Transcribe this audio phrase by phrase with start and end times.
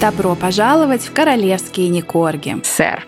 [0.00, 2.56] Добро пожаловать в королевские Никорги.
[2.64, 3.06] Сэр.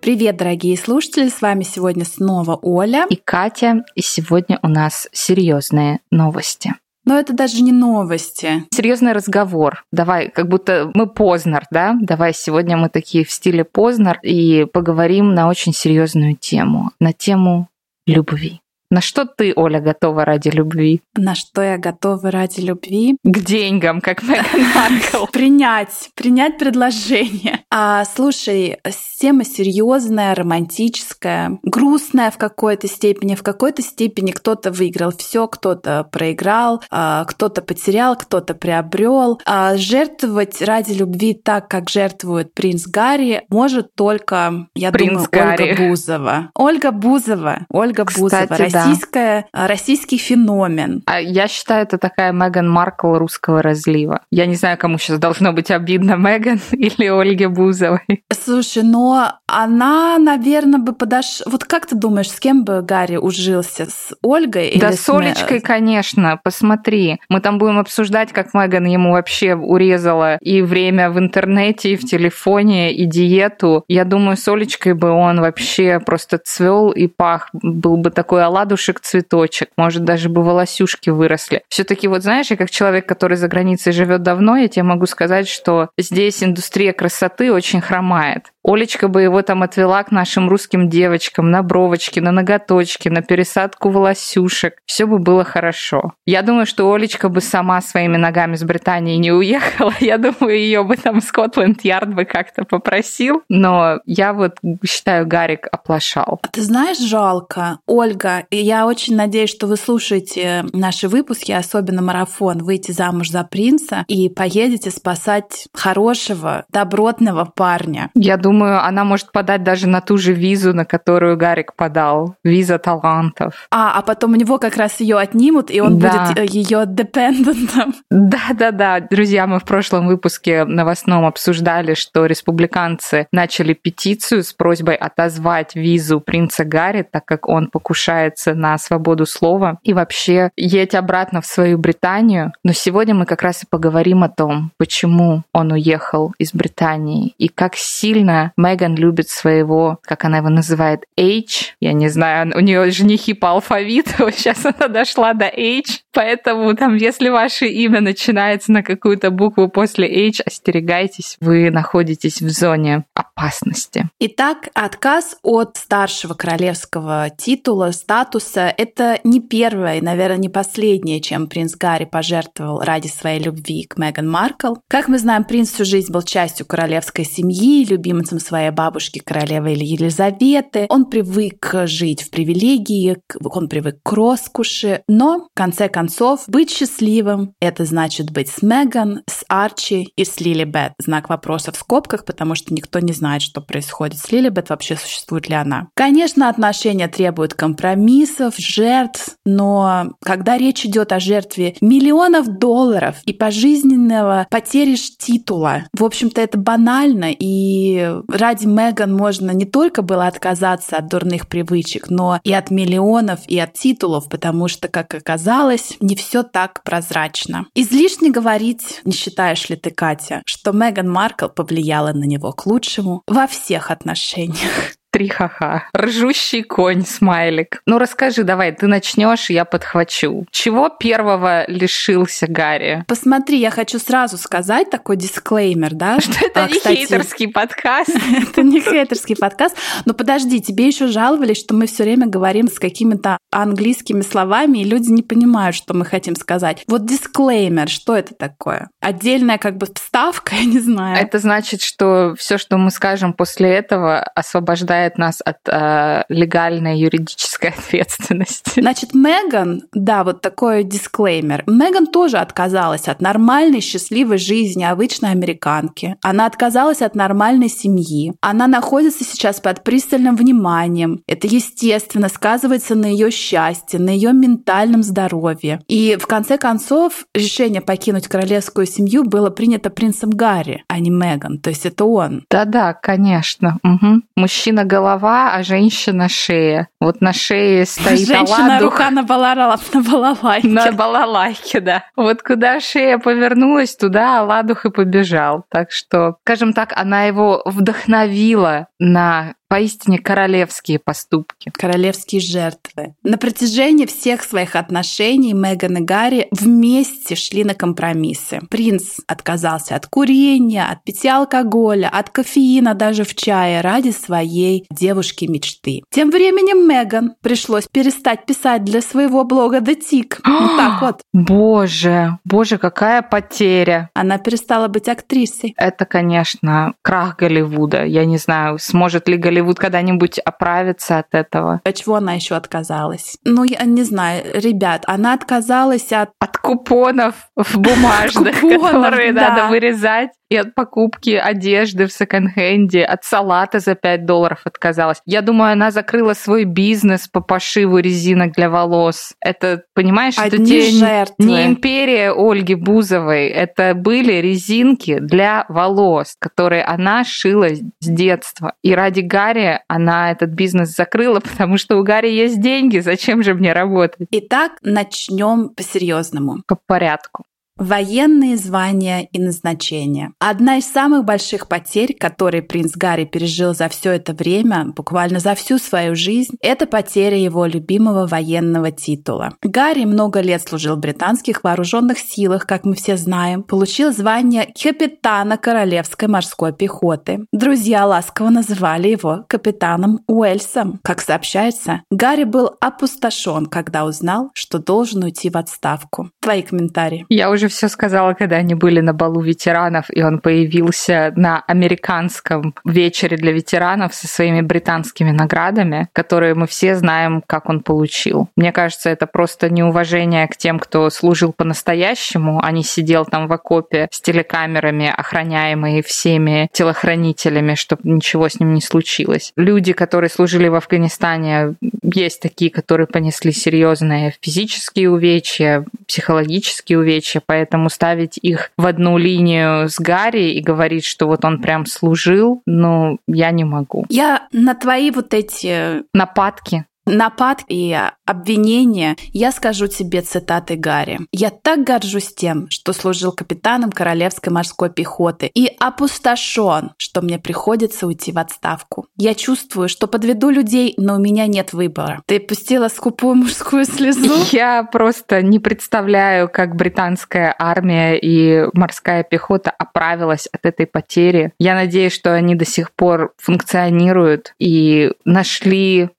[0.00, 6.00] Привет, дорогие слушатели, с вами сегодня снова Оля и Катя, и сегодня у нас серьезные
[6.10, 6.74] новости.
[7.04, 8.64] Но это даже не новости.
[8.74, 9.84] Серьезный разговор.
[9.92, 11.94] Давай, как будто мы Познер, да?
[12.00, 17.68] Давай сегодня мы такие в стиле Познер и поговорим на очень серьезную тему, на тему
[18.04, 18.60] любви.
[18.96, 21.02] На что ты, Оля, готова ради любви?
[21.18, 23.18] На что я готова ради любви?
[23.22, 25.26] К деньгам, как Меган Маркл.
[25.30, 27.60] Принять, принять предложение.
[27.70, 28.78] А, слушай,
[29.18, 33.34] тема серьезная, романтическая, грустная в какой-то степени.
[33.34, 39.38] В какой-то степени кто-то выиграл все, кто-то проиграл, а, кто-то потерял, кто-то приобрел.
[39.44, 45.62] А жертвовать ради любви так, как жертвует принц Гарри, может только, я принц думаю, Гарри.
[45.70, 46.50] Ольга Бузова.
[46.54, 47.66] Ольга Бузова.
[47.68, 48.70] Ольга Кстати, Бузова.
[48.70, 48.85] да.
[48.88, 51.02] Российская, российский феномен.
[51.06, 54.22] А я считаю, это такая Меган Маркл русского разлива.
[54.30, 58.24] Я не знаю, кому сейчас должно быть обидно, Меган или Ольге Бузовой.
[58.32, 61.50] Слушай, но она, наверное, бы подошла...
[61.50, 63.86] Вот как ты думаешь, с кем бы Гарри ужился?
[63.86, 66.40] С Ольгой Да или с Олечкой, конечно.
[66.42, 67.20] Посмотри.
[67.28, 72.04] Мы там будем обсуждать, как Меган ему вообще урезала и время в интернете, и в
[72.04, 73.84] телефоне, и диету.
[73.88, 77.48] Я думаю, с Олечкой бы он вообще просто цвел и пах.
[77.52, 79.68] Был бы такой оладушек, цветочек.
[79.76, 81.62] Может, даже бы волосюшки выросли.
[81.68, 85.06] все таки вот знаешь, я как человек, который за границей живет давно, я тебе могу
[85.06, 88.52] сказать, что здесь индустрия красоты очень хромает.
[88.66, 93.90] Олечка бы его там отвела к нашим русским девочкам на бровочки, на ноготочки, на пересадку
[93.90, 94.74] волосюшек.
[94.86, 96.14] Все бы было хорошо.
[96.26, 99.94] Я думаю, что Олечка бы сама своими ногами с Британии не уехала.
[100.00, 103.42] Я думаю, ее бы там Скотланд-Ярд бы как-то попросил.
[103.48, 106.40] Но я вот считаю, Гарик оплошал.
[106.42, 107.78] А Ты знаешь, жалко.
[107.86, 114.04] Ольга, я очень надеюсь, что вы слушаете наши выпуски, особенно марафон «Выйти замуж за принца»
[114.08, 118.10] и поедете спасать хорошего, добротного парня.
[118.14, 122.34] Я думаю, она может подать даже на ту же визу, на которую Гарик подал.
[122.44, 123.66] Виза талантов.
[123.70, 126.32] А, а потом у него как раз ее отнимут, и он Да.
[126.34, 127.94] будет ее депендентом.
[128.10, 135.74] Да-да-да, друзья, мы в прошлом выпуске новостном обсуждали, что республиканцы начали петицию с просьбой отозвать
[135.74, 141.46] визу принца Гарри, так как он покушается на свободу слова, и вообще едь обратно в
[141.46, 142.52] свою Британию.
[142.64, 147.48] Но сегодня мы как раз и поговорим о том, почему он уехал из Британии и
[147.48, 151.76] как сильно Меган любит своего, как она его называет, H.
[151.80, 156.96] Я не знаю, у нее женихи по алфавиту, сейчас она дошла до H, поэтому там,
[156.96, 163.04] если ваше имя начинается на какую-то букву после H, остерегайтесь, вы находитесь в зоне
[163.36, 164.08] опасности.
[164.18, 171.74] Итак, отказ от старшего королевского титула, статуса– это не первое наверное, не последнее, чем принц
[171.74, 174.74] Гарри пожертвовал ради своей любви к Меган Маркл.
[174.88, 180.86] Как мы знаем, принц всю жизнь был частью королевской семьи, любимцем своей бабушки, королевы Елизаветы.
[180.88, 187.54] Он привык жить в привилегии, он привык к роскоши, но, в конце концов, быть счастливым–
[187.60, 190.92] это значит быть с Меган, с Арчи и с Лилибет.
[190.98, 195.48] Знак вопроса в скобках, потому что никто не знает, что происходит с Лилибет, вообще существует
[195.48, 195.88] ли она.
[195.94, 204.46] Конечно, отношения требуют компромиссов, жертв, но когда речь идет о жертве миллионов долларов и пожизненного
[204.50, 211.08] потери титула, в общем-то, это банально, и ради Меган можно не только было отказаться от
[211.08, 216.42] дурных привычек, но и от миллионов, и от титулов, потому что, как оказалось, не все
[216.42, 217.66] так прозрачно.
[217.74, 223.15] Излишне говорить, не считаешь ли ты, Катя, что Меган Маркл повлияла на него к лучшему
[223.26, 224.96] во всех отношениях.
[225.16, 225.84] Три ха-ха.
[225.96, 227.80] Ржущий конь, смайлик.
[227.86, 230.44] Ну расскажи, давай, ты начнешь, я подхвачу.
[230.50, 233.02] Чего первого лишился Гарри?
[233.08, 236.20] Посмотри, я хочу сразу сказать такой дисклеймер, да?
[236.20, 238.10] Что это А, не кстати, хейтерский подкаст?
[238.42, 239.78] Это не хейтерский подкаст.
[240.04, 244.84] Но подожди, тебе еще жаловались, что мы все время говорим с какими-то английскими словами, и
[244.84, 246.84] люди не понимают, что мы хотим сказать.
[246.88, 248.90] Вот дисклеймер, что это такое?
[249.00, 251.16] Отдельная как бы вставка, я не знаю.
[251.16, 257.70] Это значит, что все, что мы скажем после этого, освобождает нас от э, легальной юридической
[257.78, 258.80] ответственности.
[258.80, 261.64] Значит, Меган, да, вот такой дисклеймер.
[261.66, 266.16] Меган тоже отказалась от нормальной, счастливой жизни обычной американки.
[266.22, 268.34] Она отказалась от нормальной семьи.
[268.40, 271.22] Она находится сейчас под пристальным вниманием.
[271.26, 275.80] Это, естественно, сказывается на ее счастье, на ее ментальном здоровье.
[275.88, 281.58] И в конце концов решение покинуть королевскую семью было принято принцем Гарри, а не Меган.
[281.58, 282.44] То есть это он.
[282.50, 283.78] Да-да, конечно.
[283.82, 284.24] Мгм.
[284.36, 286.88] Мужчина голова, а женщина шея.
[287.00, 288.92] Вот на шее стоит Женщина оладух.
[288.92, 290.68] рука на, балара, на балалайке.
[290.68, 292.04] На балалайке, да.
[292.16, 295.64] Вот куда шея повернулась, туда оладух и побежал.
[295.70, 301.70] Так что, скажем так, она его вдохновила на поистине королевские поступки.
[301.74, 303.14] Королевские жертвы.
[303.22, 308.60] На протяжении всех своих отношений Меган и Гарри вместе шли на компромиссы.
[308.70, 315.46] Принц отказался от курения, от питья алкоголя, от кофеина даже в чае ради своей девушки
[315.46, 316.02] мечты.
[316.10, 320.40] Тем временем Меган пришлось перестать писать для своего блога The Tick.
[320.66, 321.20] Вот так вот.
[321.32, 324.10] Боже, боже, какая потеря.
[324.14, 325.74] Она перестала быть актрисой.
[325.76, 328.04] Это, конечно, крах Голливуда.
[328.04, 331.80] Я не знаю, сможет ли Голливуд когда-нибудь оправиться от этого.
[331.84, 333.38] От чего она еще отказалась?
[333.44, 336.30] Ну, я не знаю, ребят, она отказалась от...
[336.38, 339.48] От купонов в бумажных, Купонов, которые да.
[339.48, 340.30] надо вырезать.
[340.48, 345.20] И от покупки одежды в секонд-хенде, от салата за 5 долларов отказалась.
[345.26, 349.34] Я думаю, она закрыла свой бизнес по пошиву резинок для волос.
[349.40, 351.44] Это, понимаешь, это Одни те не- жертвы.
[351.44, 353.48] не империя Ольги Бузовой.
[353.48, 358.74] Это были резинки для волос, которые она шила с детства.
[358.82, 363.00] И ради Гарри она этот бизнес закрыла, потому что у Гарри есть деньги.
[363.00, 364.28] Зачем же мне работать?
[364.30, 366.62] Итак, начнем по-серьезному.
[366.68, 367.42] По порядку.
[367.78, 370.32] Военные звания и назначения.
[370.38, 375.54] Одна из самых больших потерь, которые принц Гарри пережил за все это время, буквально за
[375.54, 379.52] всю свою жизнь, это потеря его любимого военного титула.
[379.62, 385.58] Гарри много лет служил в британских вооруженных силах, как мы все знаем, получил звание капитана
[385.58, 387.44] Королевской морской пехоты.
[387.52, 390.98] Друзья ласково называли его капитаном Уэльсом.
[391.02, 396.30] Как сообщается, Гарри был опустошен, когда узнал, что должен уйти в отставку.
[396.40, 397.26] Твои комментарии.
[397.28, 402.74] Я уже все сказала, когда они были на балу ветеранов, и он появился на американском
[402.84, 408.48] вечере для ветеранов со своими британскими наградами, которые мы все знаем, как он получил.
[408.56, 413.52] Мне кажется, это просто неуважение к тем, кто служил по-настоящему, а не сидел там в
[413.52, 419.52] окопе с телекамерами, охраняемые всеми телохранителями, чтобы ничего с ним не случилось.
[419.56, 427.55] Люди, которые служили в Афганистане, есть такие, которые понесли серьезные физические увечья, психологические увечья, поэтому
[427.88, 433.18] ставить их в одну линию с Гарри и говорить, что вот он прям служил, ну,
[433.26, 434.04] я не могу.
[434.08, 436.84] Я на твои вот эти Нападки.
[437.06, 441.20] Нападки и обвинения я скажу тебе цитаты Гарри.
[441.32, 448.06] «Я так горжусь тем, что служил капитаном Королевской морской пехоты и опустошен, что мне приходится
[448.06, 449.06] уйти в отставку.
[449.16, 452.22] Я чувствую, что подведу людей, но у меня нет выбора».
[452.26, 454.32] Ты пустила скупую мужскую слезу?
[454.52, 461.52] Я просто не представляю, как британская армия и морская пехота оправилась от этой потери.
[461.58, 466.10] Я надеюсь, что они до сих пор функционируют и нашли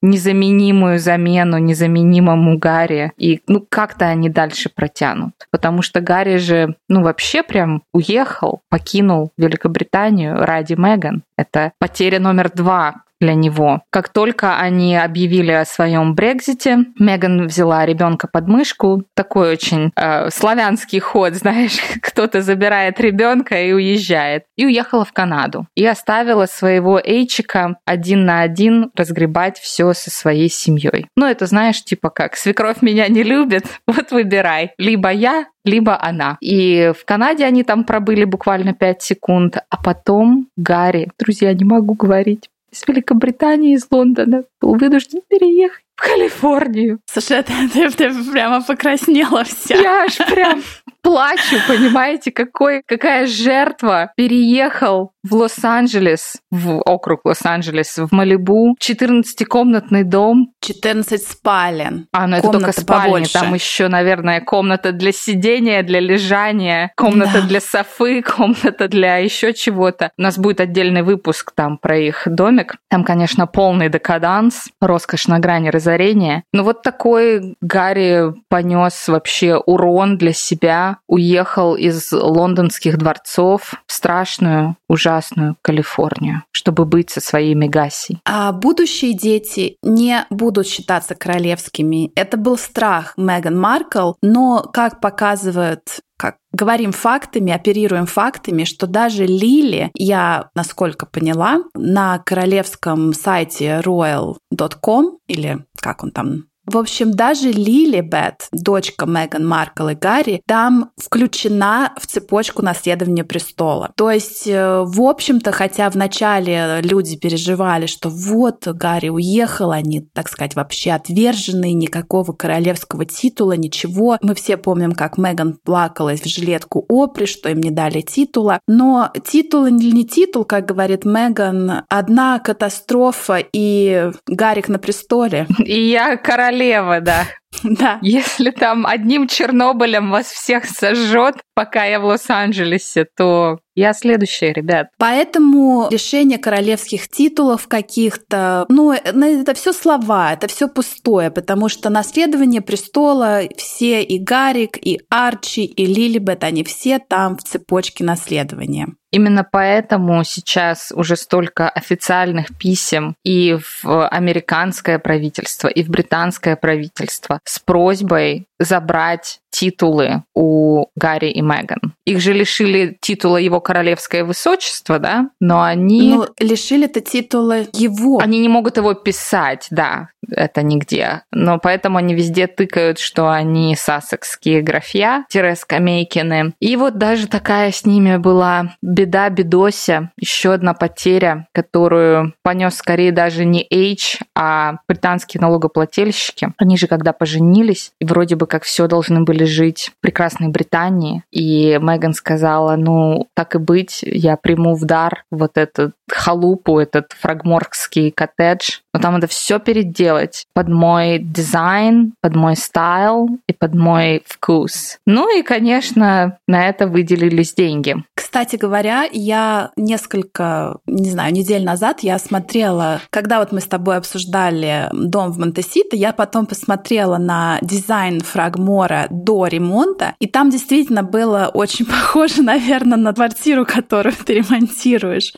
[0.78, 3.12] незаменимую замену незаменимому Гарри.
[3.18, 5.34] И ну как-то они дальше протянут.
[5.52, 11.24] Потому что Гарри же, ну вообще прям уехал, покинул Великобританию ради Меган.
[11.38, 13.82] Это потеря номер два для него.
[13.90, 19.04] Как только они объявили о своем Брекзите, Меган взяла ребенка под мышку.
[19.16, 24.44] Такой очень э, славянский ход, знаешь, кто-то забирает ребенка и уезжает.
[24.56, 25.68] И уехала в Канаду.
[25.76, 31.08] И оставила своего Эйчика один на один разгребать все со своей семьей.
[31.16, 34.74] Ну, это знаешь, типа как, свекровь меня не любит, вот выбирай.
[34.78, 36.38] Либо я, либо она.
[36.42, 41.94] И в Канаде они там пробыли буквально 5 секунд, а потом Гарри, друзья, не могу
[41.94, 47.00] говорить, из Великобритании, из Лондона, был вынужден переехать в Калифорнию.
[47.06, 49.76] Слушай, ты, ты- ты прямо покраснела вся.
[49.76, 50.62] Я аж прям
[51.08, 60.54] плачу, понимаете, какой, какая жертва переехал в Лос-Анджелес, в округ Лос-Анджелес, в Малибу, 14-комнатный дом,
[60.62, 62.08] 14 спален.
[62.14, 63.06] А, ну это только спальня.
[63.06, 63.34] побольше.
[63.34, 67.48] Там еще, наверное, комната для сидения, для лежания, комната Да.
[67.48, 70.12] для софы, комната для еще чего-то.
[70.18, 72.76] У нас будет отдельный выпуск там про их домик.
[72.90, 76.44] Там, конечно, полный декаданс, роскошь на грани разорения.
[76.54, 84.76] Но вот такой Гарри понес вообще урон для себя, уехал из лондонских дворцов в страшную,
[84.88, 88.20] ужасную Калифорнию, чтобы быть со своей Мегасей.
[88.26, 92.12] А будущие дети не будут считаться королевскими.
[92.16, 99.26] Это был страх Меган Маркл, но, как показывают как говорим фактами, оперируем фактами, что даже
[99.26, 107.50] Лили, я, насколько поняла, на королевском сайте royal.com или как он там В общем, даже
[107.50, 113.92] Лилибет, дочка Меган Маркл и Гарри, там включена в цепочку наследования престола.
[113.96, 120.28] То есть, э, в общем-то, хотя вначале люди переживали, что вот Гарри уехал, они, так
[120.28, 124.18] сказать, вообще отверженные, никакого королевского титула, ничего.
[124.22, 128.60] Мы все помним, как Меган плакалась в жилетку Опри, что им не дали титула.
[128.68, 135.48] Но титул или не титул, как говорит Меган, одна катастрофа и Гарик на престоле.
[135.66, 136.18] И я
[136.58, 137.28] королева, да.
[137.64, 137.98] Да.
[138.04, 144.88] Если там одним Чернобылем вас всех сожжет, пока я в Лос-Анджелесе, то я следующая, ребят.
[144.98, 152.62] Поэтому решение королевских титулов каких-то, ну, это все слова, это все пустое, потому что наследование
[152.62, 158.88] престола все и Гарик, и Арчи, и Лилибет, они все там в цепочке наследования.
[159.12, 167.40] Именно поэтому сейчас уже столько официальных писем и в американское правительство, и в британское правительство
[167.46, 171.96] с просьбой забрать титулы у Гарри и Меган.
[172.06, 175.30] Их же лишили титула его королевское высочество, да?
[175.40, 176.14] Но они...
[176.14, 178.20] Ну, лишили-то титула его.
[178.20, 181.24] Они не могут его писать, да, это нигде.
[181.32, 186.54] Но поэтому они везде тыкают, что они сассекские графья, скамейкины.
[186.60, 193.12] И вот даже такая с ними была беда бедося, еще одна потеря, которую понес скорее
[193.12, 196.54] даже не H, а британские налогоплательщики.
[196.58, 201.24] Они же когда поженились, и вроде бы как все должны были жить в прекрасной Британии.
[201.32, 207.14] И Меган сказала, ну, так и быть, я приму в дар вот эту халупу, этот
[207.20, 208.80] фрогморский коттедж.
[208.94, 214.98] Но там надо все переделать под мой дизайн, под мой style и под мой вкус.
[215.06, 217.96] Ну и, конечно, на это выделились деньги.
[218.16, 223.98] Кстати говоря, я несколько, не знаю, недель назад я смотрела, когда вот мы с тобой
[223.98, 231.04] обсуждали дом в Монтесито, я потом посмотрела на дизайн Фрогмора до ремонта, и там действительно
[231.04, 235.34] было очень похоже, наверное, на квартиру, которую ты ремонтируешь.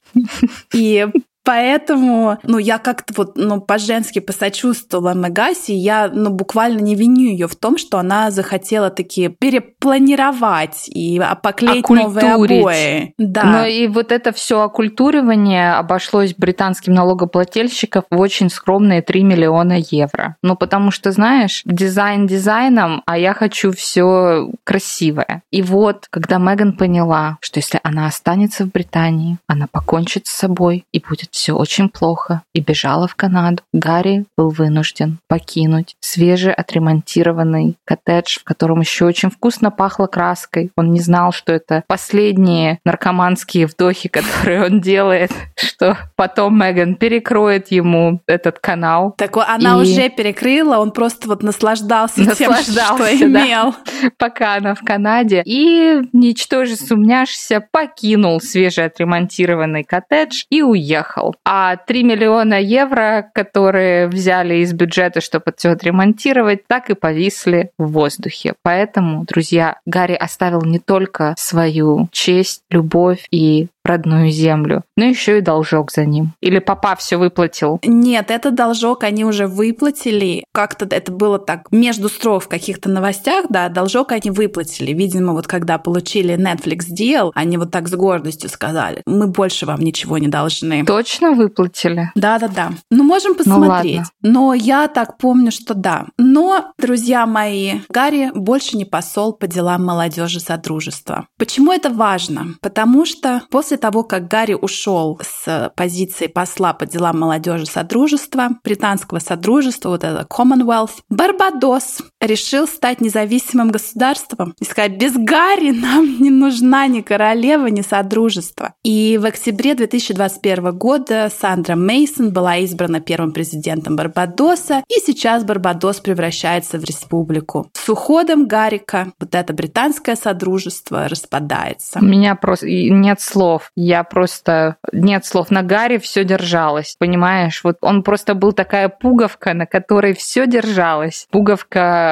[0.74, 1.08] И
[1.44, 7.48] Поэтому, ну, я как-то вот, ну, по-женски посочувствовала Мегаси, я, ну, буквально не виню ее
[7.48, 13.14] в том, что она захотела такие перепланировать и поклеить новые обои.
[13.18, 13.44] Да.
[13.44, 20.36] Но и вот это все оккультуривание обошлось британским налогоплательщикам в очень скромные 3 миллиона евро.
[20.44, 25.42] Ну, потому что, знаешь, дизайн дизайном, а я хочу все красивое.
[25.52, 30.86] И вот, когда Меган поняла, что если она останется в Британии, она покончит с собой
[30.92, 33.64] и будет все очень плохо и бежала в Канаду.
[33.72, 40.70] Гарри был вынужден покинуть свежий отремонтированный коттедж, в котором еще очень вкусно пахло краской.
[40.76, 45.32] Он не знал, что это последние наркоманские вдохи, которые он делает,
[45.80, 49.14] что потом Меган перекроет ему этот канал.
[49.18, 49.82] Так она и...
[49.82, 53.72] уже перекрыла, он просто вот наслаждался, наслаждался тем, что имел.
[53.72, 55.42] Да, пока она в Канаде.
[55.46, 61.36] И, ничтоже сумняшься, покинул свежеотремонтированный коттедж и уехал уехал.
[61.46, 67.92] А 3 миллиона евро, которые взяли из бюджета, чтобы все отремонтировать, так и повисли в
[67.92, 68.54] воздухе.
[68.64, 75.42] Поэтому, друзья, Гарри оставил не только свою честь, любовь и родную землю, но еще и
[75.42, 76.34] должок за ним.
[76.42, 77.80] Или папа все выплатил?
[77.84, 80.44] Нет, этот должок они уже выплатили.
[80.54, 84.94] Как-то это было так между строк в каких-то новостях, да, должок они выплатили.
[84.94, 89.82] Видимо, вот когда получили Netflix deal, они вот так с гордостью сказали, мы больше вам
[89.82, 90.86] ничего не должны.
[90.86, 92.12] Точно выплатили?
[92.16, 92.72] Да-да-да.
[92.92, 94.02] Ну, можем ну посмотреть.
[94.22, 96.06] Ну, Но я так помню, что да.
[96.18, 101.28] Но, друзья мои, Гарри больше не посол по делам молодежи Содружества.
[101.38, 102.56] Почему это важно?
[102.62, 109.20] Потому что после того, как Гарри ушел с позиции посла по делам молодежи Содружества, британского
[109.20, 116.30] Содружества, вот это Commonwealth, Барбадос решил стать независимым государством и сказать, без Гарри нам не
[116.30, 118.74] нужна ни королева, ни Содружество.
[118.84, 126.00] И в октябре 2021 года Сандра Мейсон была избрана первым президентом Барбадоса, и сейчас Барбадос
[126.02, 127.70] превращается в республику.
[127.74, 132.00] С уходом Гарика вот это британское Содружество распадается.
[132.00, 134.76] У меня просто нет слов я просто...
[134.92, 135.52] Нет слов.
[135.52, 137.64] На Гарри все держалось, понимаешь?
[137.64, 141.28] Вот он просто был такая пуговка, на которой все держалось.
[141.32, 142.09] Пуговка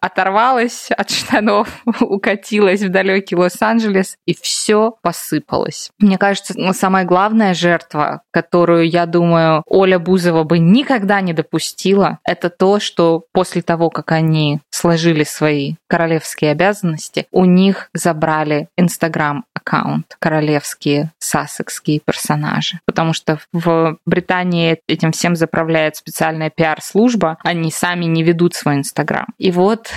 [0.00, 1.68] оторвалась от штанов,
[2.00, 5.90] укатилась в далекий Лос-Анджелес, и все посыпалось.
[5.98, 12.18] Мне кажется, ну, самая главная жертва, которую, я думаю, Оля Бузова бы никогда не допустила,
[12.24, 19.44] это то, что после того, как они сложили свои королевские обязанности, у них забрали Инстаграм
[19.66, 22.78] аккаунт, королевские сассекские персонажи.
[22.86, 29.26] Потому что в Британии этим всем заправляет специальная пиар-служба, они сами не ведут свой Инстаграм.
[29.38, 29.90] И вот...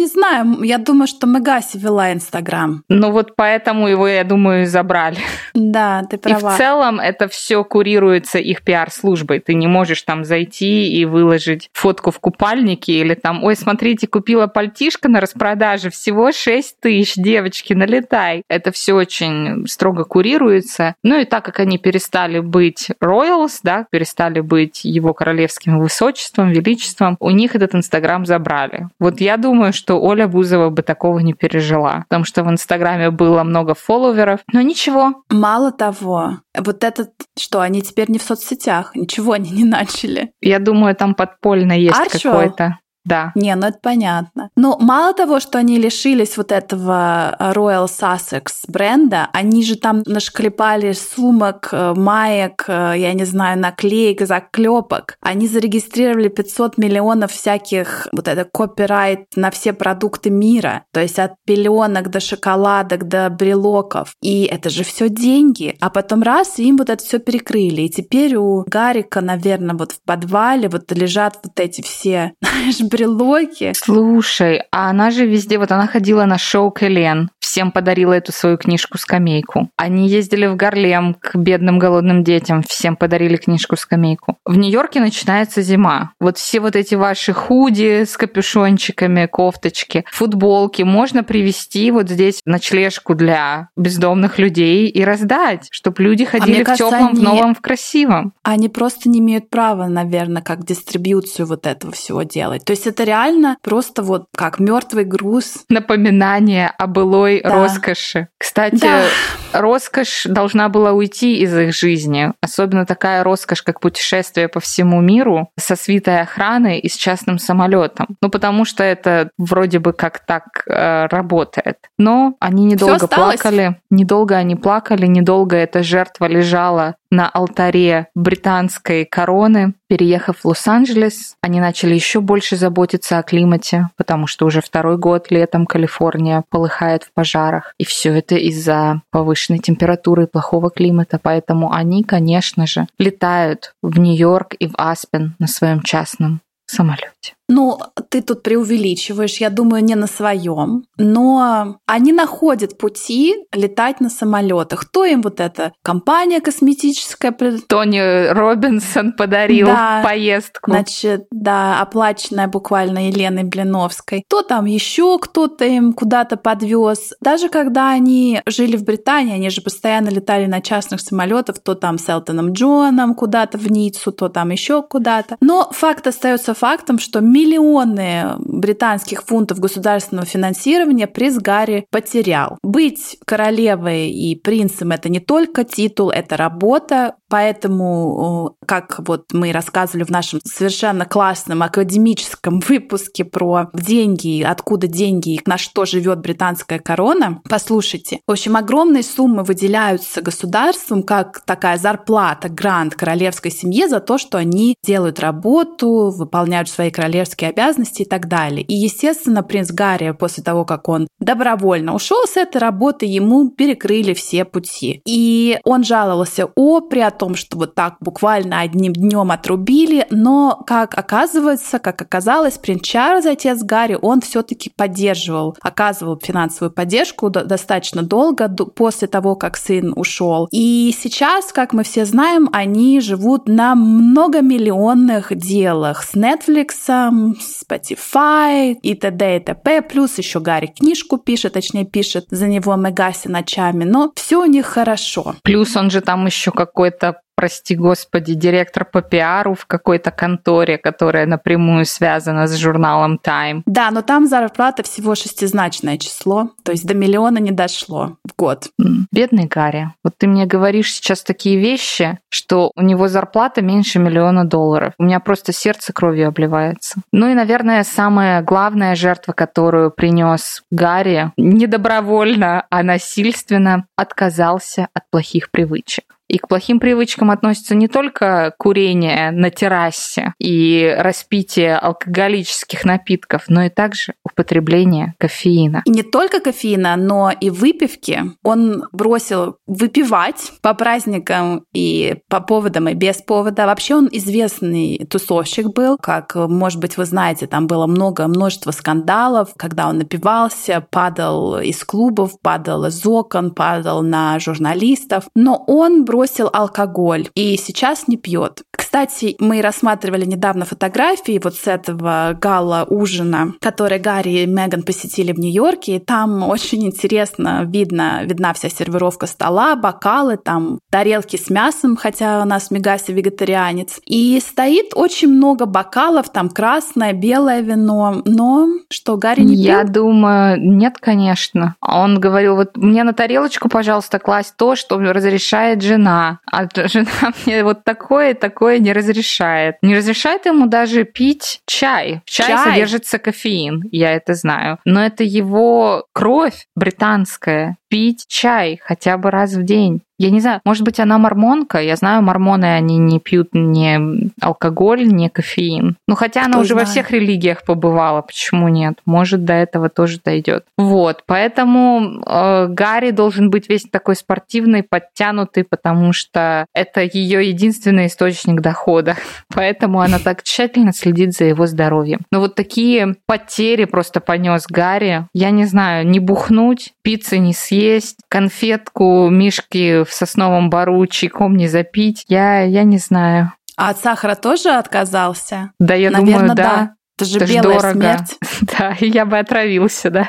[0.00, 2.82] Не знаю, я думаю, что Мегаси вела Инстаграм.
[2.88, 5.18] Ну вот поэтому его, я думаю, забрали.
[5.52, 6.52] Да, ты права.
[6.52, 9.40] И в целом это все курируется их пиар-службой.
[9.40, 14.46] Ты не можешь там зайти и выложить фотку в купальнике или там, ой, смотрите, купила
[14.46, 18.42] пальтишко на распродаже, всего 6 тысяч, девочки, налетай.
[18.48, 20.94] Это все очень строго курируется.
[21.02, 27.18] Ну и так как они перестали быть Royals, да, перестали быть его королевским высочеством, величеством,
[27.20, 28.88] у них этот Инстаграм забрали.
[28.98, 33.42] Вот я думаю, что Оля Бузова бы такого не пережила, потому что в Инстаграме было
[33.42, 35.22] много фолловеров, но ничего.
[35.30, 40.32] Мало того, вот этот, что они теперь не в соцсетях, ничего они не начали.
[40.40, 42.78] Я думаю, там подпольно есть какой-то.
[43.04, 43.32] Да.
[43.34, 44.50] Не, ну это понятно.
[44.56, 50.02] Но мало того, что они лишились вот этого э, Royal Sussex бренда, они же там
[50.06, 55.16] нашклепали сумок, э, маек, э, я не знаю, наклеек, заклепок.
[55.20, 60.84] Они зарегистрировали 500 миллионов всяких вот это копирайт на все продукты мира.
[60.92, 64.14] То есть от пеленок до шоколадок до брелоков.
[64.20, 65.76] И это же все деньги.
[65.80, 67.82] А потом раз, и им вот это все перекрыли.
[67.82, 73.72] И теперь у Гарика, наверное, вот в подвале вот лежат вот эти все, знаешь, брелоки.
[73.76, 78.56] Слушай, а она же везде, вот она ходила на шоу Кэлен, всем подарила эту свою
[78.56, 79.70] книжку-скамейку.
[79.76, 84.36] Они ездили в Гарлем к бедным голодным детям, всем подарили книжку-скамейку.
[84.44, 86.12] В Нью-Йорке начинается зима.
[86.20, 93.14] Вот все вот эти ваши худи с капюшончиками, кофточки, футболки можно привезти вот здесь ночлежку
[93.14, 97.20] для бездомных людей и раздать, чтобы люди а ходили а в кажется, теплом, они...
[97.20, 98.32] в новом, в красивом.
[98.42, 102.64] Они просто не имеют права, наверное, как дистрибьюцию вот этого всего делать.
[102.64, 105.64] То есть это реально просто вот как мертвый груз.
[105.68, 107.54] Напоминание о былой да.
[107.54, 108.28] роскоши.
[108.38, 109.04] Кстати, да.
[109.52, 112.32] роскошь должна была уйти из их жизни.
[112.40, 118.16] Особенно такая роскошь, как путешествие по всему миру со свитой охраной и с частным самолетом.
[118.20, 121.76] Ну, потому что это вроде бы как так э, работает.
[121.98, 123.76] Но они недолго плакали.
[123.90, 129.74] Недолго они плакали, недолго эта жертва лежала на алтаре британской короны.
[129.88, 135.30] Переехав в Лос-Анджелес, они начали еще больше заботиться о климате, потому что уже второй год
[135.30, 137.74] летом Калифорния полыхает в пожарах.
[137.78, 141.18] И все это из-за повышенной температуры и плохого климата.
[141.20, 147.34] Поэтому они, конечно же, летают в Нью-Йорк и в Аспен на своем частном самолете.
[147.50, 154.08] Ну, ты тут преувеличиваешь, я думаю, не на своем, но они находят пути летать на
[154.08, 154.82] самолетах.
[154.82, 157.34] Кто им вот эта компания косметическая?
[157.68, 160.70] Тони Робинсон подарил да, поездку.
[160.70, 164.22] Значит, да, оплаченная буквально Еленой Блиновской.
[164.28, 167.14] Кто там еще кто-то им куда-то подвез.
[167.20, 171.98] Даже когда они жили в Британии, они же постоянно летали на частных самолетах, то там
[171.98, 175.36] с Элтоном Джоном куда-то в Ниццу, то там еще куда-то.
[175.40, 182.58] Но факт остается фактом, что миллионы британских фунтов государственного финансирования принц Гарри потерял.
[182.62, 190.04] Быть королевой и принцем— это не только титул, это работа, поэтому, как вот мы рассказывали
[190.04, 197.40] в нашем совершенно классном академическом выпуске про деньги, откуда деньги на что живет британская корона,
[197.48, 198.20] послушайте.
[198.26, 204.38] В общем, огромные суммы выделяются государством как такая зарплата, грант королевской семье за то, что
[204.38, 208.62] они делают работу, выполняют свои королевские обязанности и так далее.
[208.62, 214.14] И, естественно, принц Гарри после того, как он добровольно ушел с этой работы, ему перекрыли
[214.14, 215.00] все пути.
[215.06, 220.62] И он жаловался о при о том, что вот так буквально одним днем отрубили, но,
[220.66, 228.02] как оказывается, как оказалось, принц Чарльз, отец Гарри, он все-таки поддерживал, оказывал финансовую поддержку достаточно
[228.02, 230.48] долго после того, как сын ушел.
[230.50, 238.94] И сейчас, как мы все знаем, они живут на многомиллионных делах с Netflix, Spotify и
[238.94, 239.36] т.д.
[239.36, 239.82] и т.п.
[239.82, 244.64] Плюс еще Гарри книжку пишет, точнее пишет за него Мегаси ночами, но все у них
[244.64, 245.34] хорошо.
[245.42, 247.09] Плюс он же там еще какой-то
[247.40, 253.62] прости господи, директор по пиару в какой-то конторе, которая напрямую связана с журналом Time.
[253.64, 258.66] Да, но там зарплата всего шестизначное число, то есть до миллиона не дошло в год.
[259.10, 259.88] Бедный Гарри.
[260.04, 264.92] Вот ты мне говоришь сейчас такие вещи, что у него зарплата меньше миллиона долларов.
[264.98, 267.00] У меня просто сердце кровью обливается.
[267.10, 275.50] Ну и, наверное, самая главная жертва, которую принес Гарри, недобровольно, а насильственно отказался от плохих
[275.50, 276.04] привычек.
[276.30, 283.64] И к плохим привычкам относится не только курение на террасе и распитие алкоголических напитков, но
[283.64, 285.82] и также употребление кофеина.
[285.86, 288.22] И не только кофеина, но и выпивки.
[288.44, 293.66] Он бросил выпивать по праздникам и по поводам, и без повода.
[293.66, 299.48] Вообще он известный тусовщик был, как, может быть, вы знаете, там было много, множество скандалов,
[299.56, 305.24] когда он напивался, падал из клубов, падал из окон, падал на журналистов.
[305.34, 306.19] Но он бросил
[306.52, 308.62] алкоголь и сейчас не пьет.
[308.70, 315.38] Кстати, мы рассматривали недавно фотографии вот с этого гала-ужина, который Гарри и Меган посетили в
[315.38, 321.96] Нью-Йорке, и там очень интересно видно, видна вся сервировка стола, бокалы, там тарелки с мясом,
[321.96, 324.00] хотя у нас Мегаси вегетарианец.
[324.06, 329.64] И стоит очень много бокалов, там красное, белое вино, но что, Гарри не пил?
[329.66, 331.76] Я думаю, нет, конечно.
[331.80, 336.09] Он говорил, вот мне на тарелочку, пожалуйста, класть то, что разрешает жена.
[336.10, 337.06] А жена
[337.46, 339.76] мне вот такое, такое не разрешает.
[339.82, 342.22] Не разрешает ему даже пить чай.
[342.24, 342.64] В чае чай.
[342.64, 344.78] содержится кофеин, я это знаю.
[344.84, 347.76] Но это его кровь британская.
[347.88, 350.02] Пить чай хотя бы раз в день.
[350.20, 351.78] Я не знаю, может быть, она мормонка.
[351.78, 355.96] Я знаю, мормоны, они не пьют ни алкоголь, ни кофеин.
[356.06, 356.88] Ну, хотя Кто она уже знает.
[356.88, 358.98] во всех религиях побывала, почему нет?
[359.06, 360.66] Может, до этого тоже дойдет.
[360.76, 368.08] Вот, поэтому э, Гарри должен быть весь такой спортивный, подтянутый, потому что это ее единственный
[368.08, 369.16] источник дохода.
[369.54, 372.20] Поэтому она так тщательно следит за его здоровьем.
[372.30, 375.26] Но вот такие потери просто понес Гарри.
[375.32, 381.68] Я не знаю, не бухнуть, пиццы не съесть, конфетку Мишки в сосновом бару чайком не
[381.68, 383.52] запить, я, я не знаю.
[383.76, 385.72] А от сахара тоже отказался?
[385.78, 386.54] Да, я Наверное, думаю, да.
[386.54, 386.94] да.
[387.16, 387.92] Это же Это белая дорого.
[388.00, 388.38] смерть.
[388.78, 390.28] Да, я бы отравился, да.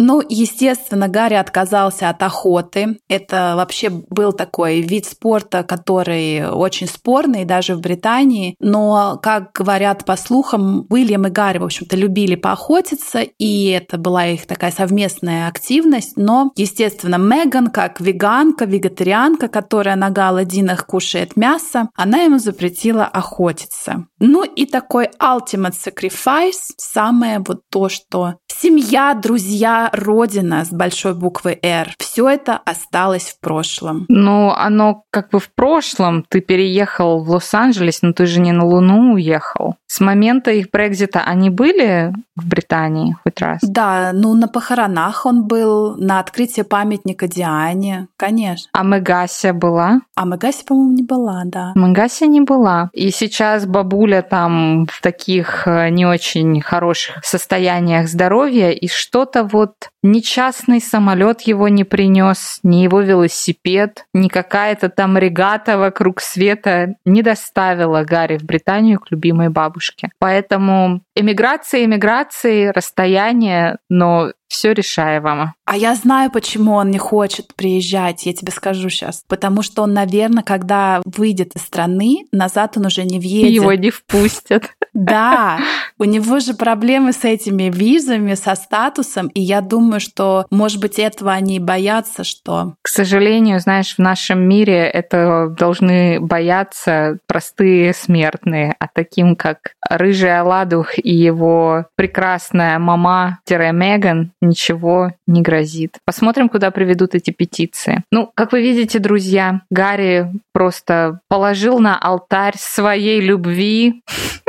[0.00, 2.98] Ну, естественно, Гарри отказался от охоты.
[3.08, 8.54] Это вообще был такой вид спорта, который очень спорный даже в Британии.
[8.60, 14.26] Но, как говорят по слухам, Уильям и Гарри, в общем-то, любили поохотиться, и это была
[14.26, 16.16] их такая совместная активность.
[16.16, 24.06] Но, естественно, Меган, как веганка, вегетарианка, которая на галадинах кушает мясо, она ему запретила охотиться.
[24.20, 29.57] Ну и такой ultimate sacrifice, самое вот то, что семья, друзья,
[29.92, 31.94] родина с большой буквы «Р».
[31.98, 34.06] Все это осталось в прошлом.
[34.08, 36.24] Ну, оно как бы в прошлом.
[36.28, 39.76] Ты переехал в Лос-Анджелес, но ты же не на Луну уехал.
[39.86, 43.58] С момента их Брекзита они были в Британии хоть раз?
[43.62, 48.68] Да, ну на похоронах он был, на открытии памятника Диане, конечно.
[48.72, 50.00] А Мегася была?
[50.14, 51.72] А Мегася, по-моему, не была, да.
[51.74, 52.90] Мегася не была.
[52.92, 59.72] И сейчас бабуля там в таких э, не очень хороших состояниях здоровья, и что-то вот
[60.02, 66.94] ни частный самолет его не принес, ни его велосипед, ни какая-то там регата вокруг света
[67.04, 70.10] не доставила Гарри в Британию к любимой бабушке.
[70.18, 75.54] Поэтому эмиграция, эмиграции, расстояние, но все решаемо.
[75.64, 79.22] А я знаю, почему он не хочет приезжать, я тебе скажу сейчас.
[79.28, 83.52] Потому что он, наверное, когда выйдет из страны, назад он уже не въедет.
[83.52, 84.70] Его не впустят.
[84.94, 85.58] Да,
[85.98, 90.98] у него же проблемы с этими визами, со статусом, и я думаю, что, может быть,
[90.98, 92.74] этого они боятся, что...
[92.82, 99.58] К сожалению, знаешь, в нашем мире это должны бояться простые смертные, а таким, как
[99.88, 105.98] Рыжий Аладух и его прекрасная мама-меган, ничего не грозит.
[106.04, 108.02] Посмотрим, куда приведут эти петиции.
[108.10, 114.02] Ну, как вы видите, друзья, Гарри просто положил на алтарь своей любви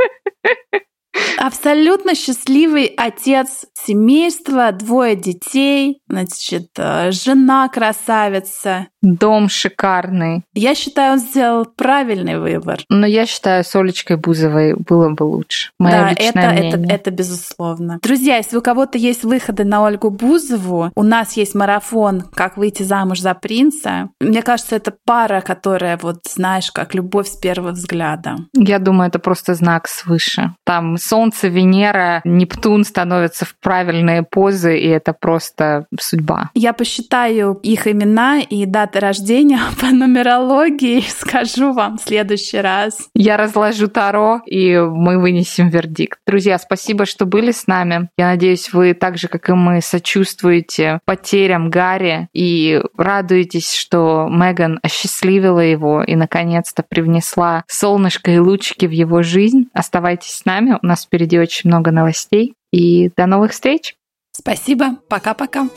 [1.40, 8.88] Абсолютно счастливый отец семейства, двое детей, значит, э, жена красавица.
[9.00, 10.42] Дом шикарный.
[10.52, 12.80] Я считаю, он сделал правильный выбор.
[12.90, 15.70] Но я считаю, с Олечкой Бузовой было бы лучше.
[15.78, 17.98] Мое да, это, это, это безусловно.
[18.02, 22.82] Друзья, если у кого-то есть выходы на Ольгу Бузову, у нас есть марафон «Как выйти
[22.82, 24.10] замуж за принца».
[24.20, 28.36] Мне кажется, это пара, которая, вот знаешь, как любовь с первого взгляда.
[28.52, 30.54] Я думаю, это просто знак свыше.
[30.66, 36.50] Там Солнце, Венера, Нептун становятся в правильные позы, и это просто судьба.
[36.54, 43.08] Я посчитаю их имена и даты рождения по нумерологии скажу вам в следующий раз.
[43.14, 46.18] Я разложу Таро, и мы вынесем вердикт.
[46.26, 48.08] Друзья, спасибо, что были с нами.
[48.16, 54.78] Я надеюсь, вы так же, как и мы, сочувствуете потерям Гарри и радуетесь, что Меган
[54.82, 59.68] осчастливила его и, наконец-то, привнесла солнышко и лучики в его жизнь.
[59.72, 62.54] Оставайтесь с нами, у нас впереди очень много новостей.
[62.72, 63.94] И до новых встреч!
[64.32, 65.68] Спасибо, пока-пока.